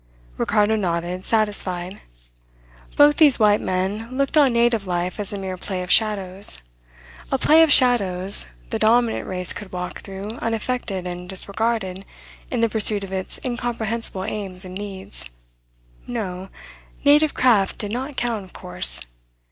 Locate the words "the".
8.71-8.79, 12.61-12.69